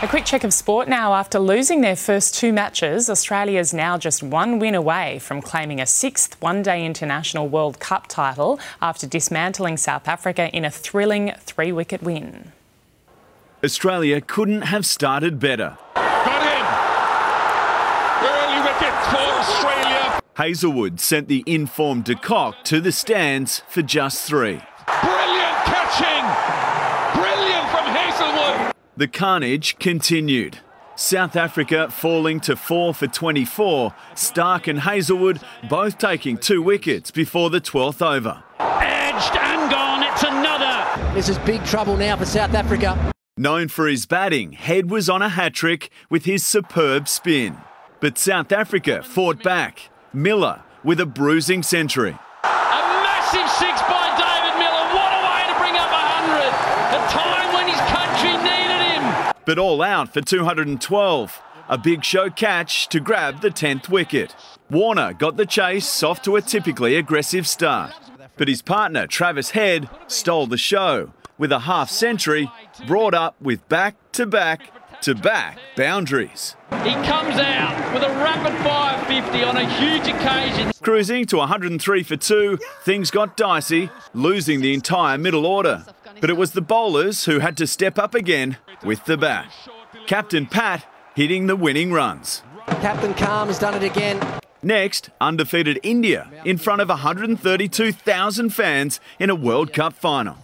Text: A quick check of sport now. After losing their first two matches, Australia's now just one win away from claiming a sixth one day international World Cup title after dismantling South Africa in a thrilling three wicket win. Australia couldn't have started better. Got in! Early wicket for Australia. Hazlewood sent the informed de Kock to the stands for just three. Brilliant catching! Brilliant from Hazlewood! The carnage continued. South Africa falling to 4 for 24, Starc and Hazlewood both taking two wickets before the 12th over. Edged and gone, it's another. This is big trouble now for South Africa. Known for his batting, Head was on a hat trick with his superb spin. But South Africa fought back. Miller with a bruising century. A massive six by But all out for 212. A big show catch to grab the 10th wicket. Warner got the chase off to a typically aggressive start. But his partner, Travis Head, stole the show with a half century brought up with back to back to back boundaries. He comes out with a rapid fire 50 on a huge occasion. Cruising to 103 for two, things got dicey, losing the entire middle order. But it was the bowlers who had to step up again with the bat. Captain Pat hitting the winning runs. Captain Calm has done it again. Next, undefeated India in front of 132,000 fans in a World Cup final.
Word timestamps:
A 0.00 0.06
quick 0.06 0.24
check 0.24 0.44
of 0.44 0.54
sport 0.54 0.86
now. 0.86 1.14
After 1.14 1.40
losing 1.40 1.80
their 1.80 1.96
first 1.96 2.36
two 2.36 2.52
matches, 2.52 3.10
Australia's 3.10 3.74
now 3.74 3.98
just 3.98 4.22
one 4.22 4.60
win 4.60 4.76
away 4.76 5.18
from 5.18 5.42
claiming 5.42 5.80
a 5.80 5.86
sixth 5.86 6.40
one 6.40 6.62
day 6.62 6.86
international 6.86 7.48
World 7.48 7.80
Cup 7.80 8.06
title 8.06 8.60
after 8.80 9.08
dismantling 9.08 9.76
South 9.76 10.06
Africa 10.06 10.50
in 10.56 10.64
a 10.64 10.70
thrilling 10.70 11.32
three 11.40 11.72
wicket 11.72 12.00
win. 12.00 12.52
Australia 13.64 14.20
couldn't 14.20 14.62
have 14.62 14.86
started 14.86 15.40
better. 15.40 15.76
Got 15.96 16.42
in! 16.46 16.64
Early 18.30 18.60
wicket 18.70 18.94
for 19.10 19.16
Australia. 19.40 20.20
Hazlewood 20.34 21.00
sent 21.00 21.26
the 21.26 21.42
informed 21.44 22.04
de 22.04 22.14
Kock 22.14 22.62
to 22.66 22.80
the 22.80 22.92
stands 22.92 23.64
for 23.68 23.82
just 23.82 24.24
three. 24.24 24.60
Brilliant 25.02 25.56
catching! 25.66 27.20
Brilliant 27.20 27.68
from 27.70 27.86
Hazlewood! 27.86 28.77
The 28.98 29.06
carnage 29.06 29.78
continued. 29.78 30.58
South 30.96 31.36
Africa 31.36 31.88
falling 31.88 32.40
to 32.40 32.56
4 32.56 32.92
for 32.92 33.06
24, 33.06 33.94
Starc 34.16 34.66
and 34.66 34.80
Hazlewood 34.80 35.38
both 35.68 35.98
taking 35.98 36.36
two 36.36 36.60
wickets 36.60 37.12
before 37.12 37.48
the 37.48 37.60
12th 37.60 38.04
over. 38.04 38.42
Edged 38.58 39.36
and 39.36 39.70
gone, 39.70 40.02
it's 40.02 40.24
another. 40.24 41.14
This 41.14 41.28
is 41.28 41.38
big 41.46 41.64
trouble 41.64 41.96
now 41.96 42.16
for 42.16 42.24
South 42.24 42.54
Africa. 42.54 43.12
Known 43.36 43.68
for 43.68 43.86
his 43.86 44.04
batting, 44.04 44.50
Head 44.50 44.90
was 44.90 45.08
on 45.08 45.22
a 45.22 45.28
hat 45.28 45.54
trick 45.54 45.90
with 46.10 46.24
his 46.24 46.44
superb 46.44 47.06
spin. 47.06 47.56
But 48.00 48.18
South 48.18 48.50
Africa 48.50 49.04
fought 49.04 49.44
back. 49.44 49.90
Miller 50.12 50.64
with 50.82 50.98
a 50.98 51.06
bruising 51.06 51.62
century. 51.62 52.18
A 52.42 52.48
massive 52.48 53.48
six 53.48 53.80
by 53.82 54.17
But 59.48 59.58
all 59.58 59.80
out 59.80 60.12
for 60.12 60.20
212. 60.20 61.42
A 61.70 61.78
big 61.78 62.04
show 62.04 62.28
catch 62.28 62.86
to 62.88 63.00
grab 63.00 63.40
the 63.40 63.48
10th 63.48 63.88
wicket. 63.88 64.36
Warner 64.70 65.14
got 65.14 65.38
the 65.38 65.46
chase 65.46 66.02
off 66.02 66.20
to 66.24 66.36
a 66.36 66.42
typically 66.42 66.96
aggressive 66.96 67.46
start. 67.46 67.94
But 68.36 68.48
his 68.48 68.60
partner, 68.60 69.06
Travis 69.06 69.52
Head, 69.52 69.88
stole 70.06 70.48
the 70.48 70.58
show 70.58 71.14
with 71.38 71.50
a 71.50 71.60
half 71.60 71.88
century 71.88 72.50
brought 72.86 73.14
up 73.14 73.40
with 73.40 73.66
back 73.70 73.96
to 74.12 74.26
back 74.26 74.70
to 75.00 75.14
back 75.14 75.58
boundaries. 75.78 76.54
He 76.84 76.92
comes 76.92 77.36
out 77.36 77.94
with 77.94 78.02
a 78.02 78.08
rapid 78.08 78.52
fire 78.62 79.02
50 79.06 79.44
on 79.44 79.56
a 79.56 79.66
huge 79.66 80.08
occasion. 80.08 80.72
Cruising 80.82 81.24
to 81.24 81.38
103 81.38 82.02
for 82.02 82.16
two, 82.16 82.58
things 82.82 83.10
got 83.10 83.34
dicey, 83.38 83.88
losing 84.12 84.60
the 84.60 84.74
entire 84.74 85.16
middle 85.16 85.46
order. 85.46 85.86
But 86.20 86.28
it 86.28 86.36
was 86.36 86.52
the 86.52 86.60
bowlers 86.60 87.24
who 87.24 87.38
had 87.38 87.56
to 87.56 87.66
step 87.66 87.98
up 87.98 88.14
again 88.14 88.58
with 88.84 89.04
the 89.04 89.16
bat. 89.16 89.52
Captain 90.06 90.46
Pat 90.46 90.86
hitting 91.14 91.46
the 91.46 91.56
winning 91.56 91.92
runs. 91.92 92.42
Captain 92.80 93.14
Calm 93.14 93.48
has 93.48 93.58
done 93.58 93.74
it 93.74 93.82
again. 93.82 94.20
Next, 94.62 95.10
undefeated 95.20 95.78
India 95.82 96.30
in 96.44 96.58
front 96.58 96.80
of 96.80 96.88
132,000 96.88 98.50
fans 98.50 99.00
in 99.18 99.30
a 99.30 99.34
World 99.34 99.72
Cup 99.72 99.92
final. 99.92 100.36